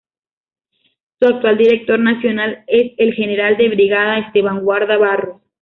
Su 1.19 1.27
actual 1.27 1.59
director 1.59 1.99
nacional 1.99 2.63
es 2.65 2.93
el 2.97 3.13
General 3.13 3.55
de 3.55 3.69
Brigada 3.69 4.17
Esteban 4.17 4.61
Guarda 4.63 4.97
Barros. 4.97 5.43